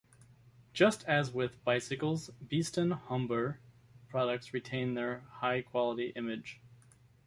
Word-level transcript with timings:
Just 0.73 1.03
as 1.03 1.31
with 1.31 1.63
bicycles 1.63 2.31
Beeston 2.47 2.89
Humber 2.89 3.59
products 4.09 4.51
retained 4.51 4.97
their 4.97 5.19
high 5.29 5.61
quality 5.61 6.07
image. 6.15 6.59